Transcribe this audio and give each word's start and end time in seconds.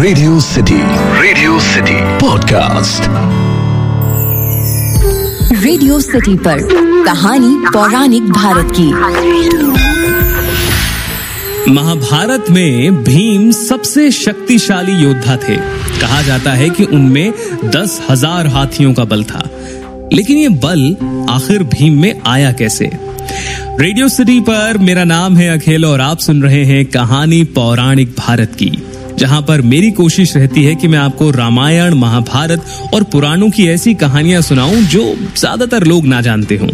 Radio 0.00 0.38
city 0.40 0.76
radio 1.20 1.58
city 1.60 1.94
podcast 2.18 3.02
radio 5.64 5.98
city 6.00 6.34
पर 6.36 6.62
कहानी 7.04 7.50
पौराणिक 7.66 8.30
भारत 8.32 8.72
की। 8.78 8.86
महाभारत 11.72 12.46
में 12.50 13.02
भीम 13.04 13.50
सबसे 13.50 14.10
शक्तिशाली 14.10 14.92
योद्धा 14.92 15.36
थे। 15.36 15.56
कहा 16.00 16.22
जाता 16.22 16.52
है 16.52 16.68
कि 16.70 16.84
उनमें 16.84 17.32
दस 17.64 18.00
हज़ार 18.10 18.46
हाथियों 18.46 18.92
का 18.94 19.04
बल 19.04 19.24
था। 19.24 19.42
लेकिन 20.12 20.36
ये 20.36 20.48
बल 20.48 20.96
आखिर 21.30 21.62
भीम 21.74 22.00
में 22.02 22.20
आया 22.26 22.52
कैसे? 22.52 22.90
रेडियो 23.80 24.08
सिटी 24.08 24.40
पर 24.40 24.78
मेरा 24.78 25.04
नाम 25.04 25.36
है 25.36 25.48
अखिल 25.58 25.84
और 25.84 26.00
आप 26.00 26.18
सुन 26.18 26.42
रहे 26.42 26.64
हैं 26.64 26.84
कहानी 26.86 27.44
पौराणिक 27.44 28.14
भारत 28.18 28.54
की। 28.54 28.72
जहाँ 29.20 29.40
पर 29.42 29.60
मेरी 29.60 29.90
कोशिश 29.90 30.36
रहती 30.36 30.62
है 30.64 30.74
कि 30.74 30.88
मैं 30.88 30.98
आपको 30.98 31.30
रामायण, 31.30 31.94
महाभारत 31.94 32.64
और 32.94 33.02
पुराणों 33.02 33.50
की 33.50 33.66
ऐसी 33.68 33.94
कहानियाँ 33.94 34.40
सुनाऊं 34.42 34.80
जो 34.84 35.02
ज़्यादातर 35.36 35.84
लोग 35.84 36.06
ना 36.06 36.20
जानते 36.20 36.56
हों। 36.56 36.68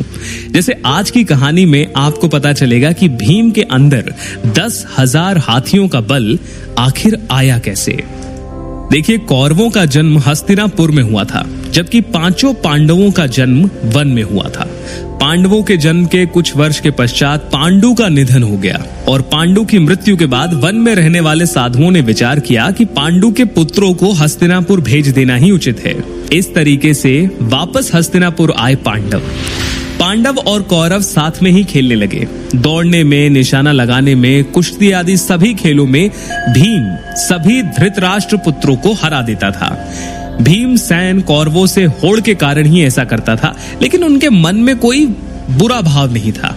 जैसे 0.53 0.81
आज 0.87 1.11
की 1.11 1.25
कहानी 1.25 1.65
में 1.67 1.93
आपको 1.97 2.29
पता 2.29 2.53
चलेगा 2.53 2.93
कि 2.93 3.09
भीम 3.09 3.51
के 3.51 3.63
अंदर 3.63 4.15
दस 4.59 4.85
हज़ार 4.99 5.39
हाथियों 5.39 5.89
का 5.89 6.01
बल 6.01 6.39
आखिर 6.79 7.19
आया 7.31 7.59
कैसे। 7.59 7.93
देखिए, 8.91 9.19
कौरवों 9.19 9.71
का 9.71 9.85
जन्म 9.85 10.19
हस्तिनापुर 10.19 10.91
में 10.91 11.03
हुआ 11.03 11.25
था। 11.25 11.45
जबकि 11.77 12.01
पाँचों 12.01 12.55
पांडवों 12.55 13.11
का 13.11 13.27
जन्म 13.27 13.71
वन 13.85 14.09
में 14.09 14.23
हुआ 14.23 14.45
था। 14.45 14.65
पांडवों 15.21 15.63
के 15.63 15.77
जन्म 15.77 16.07
के 16.07 16.27
कुछ 16.27 16.57
वर्ष 16.57 16.81
के 16.81 16.91
पश्चात 16.91 17.41
पांडु 17.41 17.95
का 17.95 18.09
निधन 18.09 18.43
हो 18.43 18.57
गया 18.59 18.85
और 19.09 19.23
पांडु 19.23 19.65
की 19.65 19.79
मृत्यु 19.79 20.17
के 20.17 20.27
बाद 20.27 20.55
वन 20.55 20.77
में 20.77 20.95
रहने 20.95 21.21
वाले 21.21 21.47
साधुओं 21.47 21.91
ने 21.91 22.01
विचार 22.01 22.41
किया 22.41 22.71
कि 22.71 22.85
पांडु 22.85 23.33
के 23.33 23.45
पुत्रों 23.45 23.95
को 23.95 24.13
हस्तिनापुर 24.13 24.81
भेज 24.81 25.09
देना 25.09 25.37
ही 25.37 25.51
उचित 25.51 25.81
है। 25.81 25.95
इस 26.33 26.55
तरीके 26.55 26.95
से 26.95 27.31
वापस 27.41 27.91
हस्तिनापुर 27.95 28.55
आए 28.59 28.75
पांडव। 28.75 29.19
पांडव 30.01 30.39
और 30.39 30.63
कौरव 30.63 31.01
साथ 31.01 31.43
में 31.43 31.51
ही 31.51 31.65
खेलने 31.65 31.95
लगे। 31.95 32.27
दौड़ने 32.55 33.05
में, 33.05 33.31
निशाना 33.31 33.73
लगाने 33.73 34.15
में, 34.15 34.45
कुश्ती 34.45 34.91
आदि 34.93 35.17
सभी 35.17 35.55
खेलों 35.55 35.87
में 35.87 36.11
भीम 36.49 37.15
सभी 37.15 37.63
धृतराष्ट्र 37.63 38.37
पुत्रों 38.37 38.77
को 38.77 38.93
हरा 38.93 39.23
देता 39.23 39.51
था। 39.51 39.93
भीम 40.43 40.77
सैन 40.77 41.21
कौरवों 41.21 41.67
से 41.67 41.85
होड़ 41.85 42.21
के 42.21 42.35
कारण 42.35 42.67
ही 42.67 42.85
ऐसा 42.85 43.05
करता 43.05 43.37
था, 43.37 43.57
लेकिन 43.83 44.05
उनके 44.05 44.31
मन 44.31 44.57
में 44.57 44.79
कोई 44.79 45.07
बुरा 45.51 45.81
भाव 45.81 46.13
नहीं 46.13 46.33
था। 46.33 46.57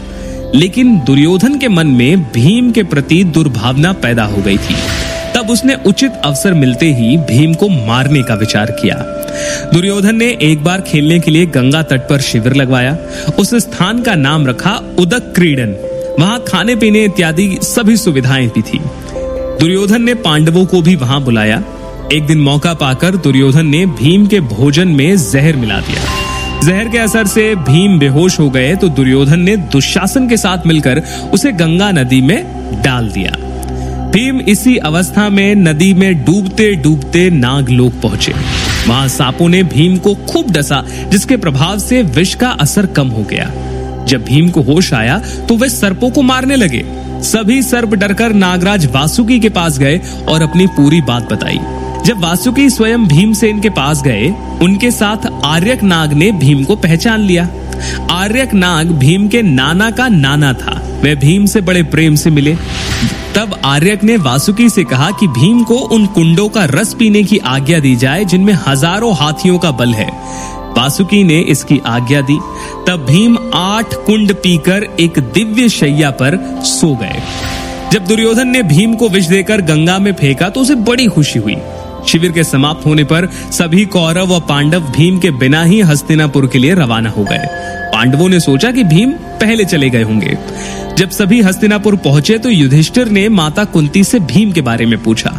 लेकिन 0.56 1.00
दुर्योधन 1.00 1.58
के 1.58 1.68
मन 1.68 1.88
में 1.88 2.24
भीम 2.24 2.72
के 2.72 2.84
प्रति 2.84 3.24
दुर्भावना 3.24 3.94
पैदा 3.94 4.24
हो 4.24 4.42
गई 4.42 4.58
थी। 4.58 4.76
तब 5.36 5.50
उसने 5.50 5.78
उचित 5.86 6.12
अवसर 6.26 6.54
मिलते 6.54 6.94
ही 6.94 7.18
भीम 7.18 7.54
को 7.54 7.70
मारने 7.70 8.24
का 8.24 8.34
विचार 8.34 8.72
किया। 8.72 8.96
दुर्योधन 9.74 10.16
ने 10.16 10.38
एक 10.42 10.64
बार 10.64 10.82
खेलने 10.82 11.20
के 11.20 11.32
लिए 11.32 11.46
गंगा 11.46 11.82
तट 11.82 12.00
पर 12.00 12.22
शिविर 12.22 12.54
लगवाया। 12.54 12.98
उस 13.40 13.56
स्थान 13.56 14.02
का 14.02 14.16
नाम 14.16 14.48
रखा 14.48 14.82
उदक 15.00 15.34
क्रीडन। 15.36 15.76
वहाँ 16.20 16.44
खाने 16.48 16.76
पीने 16.76 17.04
इत्यादि 17.04 17.60
सभी 17.64 17.98
सुविधाएँ 17.98 18.48
भी 18.48 18.62
थी। 18.62 18.80
दुर्योधन 19.60 20.02
ने 20.02 20.14
पांडवों 20.14 20.66
को 20.66 20.82
भी 20.82 20.96
वहाँ 20.96 21.22
बुलाया। 21.22 21.64
एक 22.14 22.26
दिन 22.26 22.40
मौका 22.42 22.74
पाकर 22.74 23.16
दुर्योधन 23.16 23.66
ने 23.66 23.86
भीम 23.86 24.26
के 24.28 24.40
भोजन 24.42 24.88
में 24.88 25.18
जहर 25.18 25.56
मिला 25.56 25.80
दिया। 25.80 26.62
जहर 26.62 26.88
के 26.90 26.98
असर 26.98 27.28
से 27.28 27.44
भीम 27.56 28.00
बेहोश 28.00 28.40
हो 28.40 28.50
गए 28.50 28.76
तो 28.76 28.88
दुर्योधन 28.90 29.40
ने 29.40 29.56
दुशासन 29.74 30.28
के 30.30 30.38
साथ 30.38 30.66
मिलकर 30.68 31.02
उसे 31.34 31.52
गंगा 31.52 31.92
नदी 31.92 32.22
में 32.22 32.82
डाल 32.84 33.10
दिया। 33.10 33.32
भीम 34.12 34.40
इसी 34.42 34.76
अवस्था 34.78 35.30
में 35.30 35.56
नदी 35.56 35.94
में 35.94 36.24
डूबते 36.26 36.74
डूबते 36.76 37.30
नागलोक 37.30 38.02
पहुँचे। 38.04 38.34
वहाँ 38.88 39.08
सांपों 39.08 39.50
ने 39.50 39.64
भीम 39.66 39.98
को 39.98 40.16
खूब 40.30 40.52
डसा, 40.52 40.84
जिसके 41.10 41.38
प्रभाव 41.38 41.80
से 41.80 42.02
विष 42.04 42.34
का 42.36 42.50
असर 42.60 42.86
कम 42.86 43.08
हो 43.08 43.24
गया। 43.24 43.52
जब 44.06 44.24
भीम 44.26 44.50
को 44.50 44.62
होश 44.64 44.94
आया 44.94 45.20
तो 45.50 45.58
वे 45.58 45.70
सर्पों 45.70 46.10
को 46.10 46.22
मारने 46.22 46.56
लगे। 46.56 46.84
सभी 47.24 47.62
सर्प 47.64 47.94
डरकर 47.94 48.34
नागराज 48.36 48.86
वासुकी 48.86 49.40
के 49.40 49.50
पास 49.50 49.78
गए 49.80 50.00
और 50.28 50.42
अपनी 50.42 50.68
पूरी 50.68 51.02
बात 51.02 51.32
बताई। 51.34 51.60
जब 52.10 52.20
वासुकी 52.20 52.70
स्वयं 52.70 53.06
भीमसेन 53.08 53.60
के 53.60 53.70
पास 53.70 54.02
गए, 54.02 54.30
उनके 54.62 54.90
साथ 54.92 55.26
आर्यक 55.46 55.84
नाग 55.84 56.14
ने 56.14 56.32
भीम 56.32 56.64
को 56.64 56.76
पहचान 56.76 57.20
लिया। 57.20 57.48
आर्यक 58.12 58.54
नाग 58.54 58.92
भीम 58.92 59.28
के 59.28 59.42
नाना 59.42 59.92
का 59.92 60.08
नाना 60.08 60.54
था। 60.54 60.74
वह 61.04 61.16
भीम 61.16 61.46
से 61.46 61.62
बड़े 61.62 61.84
प्रेम 61.84 62.16
से 62.16 62.30
मिले। 62.30 62.56
तब 63.36 63.60
आर्यक 63.66 64.04
ने 64.04 64.18
वासुकी 64.18 64.70
से 64.70 64.84
कहा 64.84 65.12
कि 65.12 65.28
भीम 65.28 65.64
को 65.64 65.76
उन 65.76 66.06
कुंडों 66.06 66.50
का 66.50 66.66
रस 66.66 66.94
पीने 66.94 67.24
की 67.24 67.38
आज्ञा 67.38 67.80
दी 67.80 67.96
जाए, 67.96 68.26
जिनमें 68.26 68.54
हज़ारों 68.68 69.16
हाथियों 69.16 69.60
का 69.60 69.72
बल 69.72 69.94
है। 69.94 70.10
वासुकी 70.78 71.24
ने 71.24 71.40
इसकी 71.40 71.82
आज्ञा 71.86 72.22
दी। 72.22 72.40
तब 72.88 73.06
भीम 73.10 73.38
आठ 73.54 73.94
कुंड 74.06 74.34
पीकर 74.34 74.88
एक 75.00 75.20
दिव्य 75.34 75.70
शैया 75.70 76.12
पर 76.12 76.62
सो 76.66 76.96
गए। 76.96 77.22
जब 77.92 78.08
दुर्योधन 78.08 78.48
ने 78.48 78.64
भीम 78.64 78.94
को 78.94 79.10
विष 79.10 79.26
देकर 79.26 79.62
गंगा 79.62 80.00
में 80.00 80.14
फेंका 80.14 80.50
तो 80.50 80.62
उसे 80.62 80.76
बड़ी 80.76 81.06
खुशी 81.08 81.40
हुई। 81.40 81.56
शिविर 82.08 82.32
के 82.32 82.44
समाप्त 82.44 82.86
होने 82.86 83.04
पर 83.04 83.28
सभी 83.52 83.86
कौरव 83.86 84.34
व 84.34 84.40
पांडव 84.40 84.92
भीम 84.92 85.18
के 85.20 85.32
बिना 85.32 85.64
ही 85.64 85.82
हस्तिनापुर 85.82 86.48
के 86.48 86.60
लिए 86.60 86.74
रवाना 86.74 87.10
हो 87.10 87.24
गए। 87.24 87.48
पांडवों 87.94 88.30
ने 88.30 88.40
सोचा 88.40 88.72
कि 88.72 88.84
भीम 88.84 89.12
पहले 89.12 89.66
चले 89.66 89.90
गए 89.90 90.04
होंगे। 90.04 90.38
जब 90.98 91.10
सभी 91.10 91.42
हस्तिनापुर 91.42 91.96
पहुँचे 91.96 92.38
तो 92.38 92.50
युधिष्ठिर 92.50 93.10
ने 93.10 93.28
माता 93.30 93.64
कुंती 93.66 94.04
से 94.04 94.20
भीम 94.20 94.52
के 94.52 94.62
बारे 94.62 94.86
में 94.86 95.04
पूछा। 95.04 95.30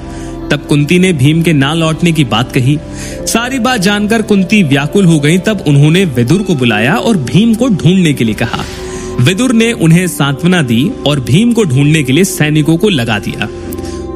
तब 0.51 0.67
कुंती 0.69 0.99
ने 0.99 1.13
भीम 1.13 1.43
के 1.43 1.53
ना 1.53 1.73
लौटने 1.75 2.13
की 2.13 2.25
बात 2.25 2.53
कही। 2.53 2.79
सारी 3.27 3.59
बात 3.59 3.81
जानकर 3.81 4.23
कुंती 4.23 4.63
व्याकुल 4.63 5.05
हो 5.05 5.19
गई। 5.21 5.39
तब 5.39 5.65
उन्होंने 5.67 6.05
विदुर 6.05 6.43
को 6.43 6.55
बुलाया 6.55 6.95
और 6.95 7.17
भीम 7.17 7.55
को 7.55 7.69
ढूँढने 7.69 8.13
के 8.13 8.25
लिए 8.25 8.35
कहा। 8.35 8.65
विदुर 9.21 9.53
ने 9.53 9.73
उन्हें 9.73 10.07
सांत्वना 10.09 10.63
दी 10.63 10.91
और 11.07 11.21
भीम 11.21 11.53
को 11.53 11.65
ढूँढने 11.65 12.03
के 12.03 12.13
लिए 12.13 12.25
सैनिकों 12.25 12.77
को 12.77 12.89
लगा 12.89 13.19
दिया। 13.19 13.49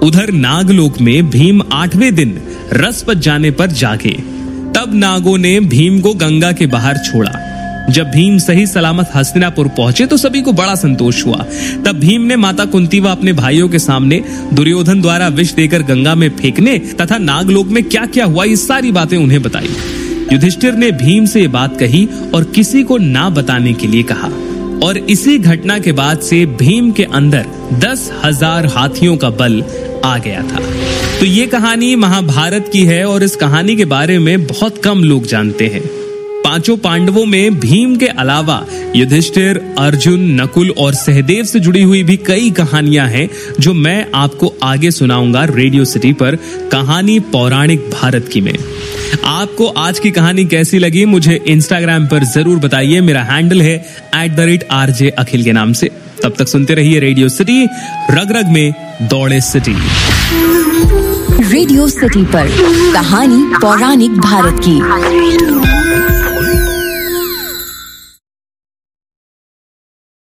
उधर 0.04 0.30
नागलोक 0.32 1.00
में 1.00 1.30
भीम 1.30 1.60
आठवें 1.72 2.14
दिन 2.14 2.36
रस 2.72 3.02
पच 3.02 3.18
जाने 3.18 3.50
पर 3.50 3.70
जागे। 3.72 4.10
तब 4.74 4.90
नागों 4.94 5.36
ने 5.38 5.58
भीम 5.62 6.00
को 6.00 6.12
गंगा 6.14 6.50
के 6.52 6.66
बाहर 6.66 6.98
छोड़ा। 7.06 7.32
जब 7.90 8.10
भीम 8.10 8.36
सही 8.38 8.66
सलामत 8.66 9.10
हस्तिनापुर 9.14 9.68
पहुँचे 9.68 10.06
तो 10.06 10.16
सभी 10.16 10.42
को 10.42 10.52
बड़ा 10.52 10.74
संतोष 10.74 11.24
हुआ। 11.26 11.46
तब 11.86 11.98
भीम 12.00 12.22
ने 12.22 12.36
माता 12.36 12.64
कुंती 12.66 13.00
व 13.00 13.08
अपने 13.08 13.32
भाइयों 13.32 13.68
के 13.68 13.78
सामने 13.78 14.22
दुर्योधन 14.52 15.00
द्वारा 15.02 15.28
विष 15.30 15.52
देकर 15.54 15.82
गंगा 15.84 16.14
में 16.14 16.28
फेंकने 16.32 16.78
तथा 17.00 17.18
नागलोक 17.20 17.66
में 17.66 17.82
क्या 17.84 18.06
क्या 18.06 18.24
हुआ, 18.24 18.44
ये 18.44 18.56
सारी 18.58 18.92
बातें 18.92 19.16
उन्हें 19.16 19.42
बताई। 19.42 19.76
युधिष्ठिर 20.32 20.74
ने 20.74 20.90
भीम 20.94 21.26
से 21.26 21.40
ये 21.40 21.48
बात 21.50 21.78
कही 21.78 22.08
और 22.34 22.44
किसी 22.44 22.82
को 22.82 22.98
ना 22.98 23.28
बताने 23.30 23.72
के 23.72 23.86
लिए 23.86 24.02
कहा। 24.02 24.28
और 24.82 24.98
इसी 24.98 25.38
घटना 25.38 25.78
के 25.78 25.92
बाद 25.94 26.20
से 26.20 26.44
भीम 26.58 26.90
के 26.92 27.04
अंदर 27.12 27.46
दस 27.80 28.10
हज़ार 28.24 28.66
हाथियों 28.66 29.16
का 29.16 29.30
बल 29.32 29.62
आ 30.04 30.18
गया 30.18 30.42
था। 30.42 30.60
तो 31.18 31.24
ये 31.24 31.46
कहानी 31.46 31.96
महाभारत 31.96 32.70
की 32.72 32.84
है 32.84 33.04
और 33.04 33.22
इस 33.22 33.36
कहानी 33.36 33.76
के 33.76 33.84
बारे 33.84 34.18
में 34.18 34.46
बहुत 34.46 34.78
कम 34.78 35.04
लोग 35.04 35.26
जानते 35.26 35.66
हैं। 35.66 36.03
पाँचों 36.44 36.76
पांडवों 36.76 37.24
में 37.26 37.58
भीम 37.60 37.94
के 37.96 38.06
अलावा 38.06 38.64
युधिष्ठिर, 38.96 39.58
अर्जुन, 39.78 40.20
नकुल 40.40 40.70
और 40.78 40.94
सहदेव 40.94 41.44
से 41.44 41.60
जुड़ी 41.60 41.82
हुई 41.82 42.02
भी 42.02 42.16
कई 42.16 42.50
कहानियाँ 42.50 43.06
हैं, 43.08 43.28
जो 43.60 43.72
मैं 43.74 44.06
आपको 44.14 44.52
आगे 44.62 44.90
सुनाऊँगा 44.90 45.44
रेडियो 45.44 45.84
सिटी 45.84 46.12
पर 46.12 46.36
कहानी 46.72 47.18
पौराणिक 47.32 47.90
भारत 47.90 48.28
की 48.32 48.40
में। 48.40 48.54
आपको 49.24 49.66
आज 49.66 49.98
की 49.98 50.10
कहानी 50.10 50.44
कैसी 50.44 50.78
लगी, 50.78 51.04
मुझे 51.04 51.40
इंस्टाग्राम 51.46 52.06
पर 52.06 52.24
ज़रूर 52.24 52.58
बताइए। 52.58 53.00
मेरा 53.00 53.22
हैंडल 53.22 53.62
है 53.62 53.74
at 54.14 54.36
the 54.36 54.40
rate 54.40 54.66
R 54.70 54.90
J 54.90 55.10
Akhil 55.10 55.44
के 55.44 55.52
नाम 55.52 55.72
से। 55.72 55.90
तब 56.22 56.34
तक 56.38 56.48
सुनते 56.48 56.74
रहिए 56.74 57.00
रेडियो 57.00 57.28
सिटी 57.28 57.64
रग 58.10 58.32
रग 58.32 58.52
में 58.52 58.74
दौड़े 59.02 59.40
सिटी। 59.40 59.76
रेडियो 61.44 61.88
सिटी 61.88 62.22
पर 62.26 62.48
कहानी 62.94 63.42
पौराणिक 63.60 64.10
भारत 64.20 64.60
की। 64.68 65.63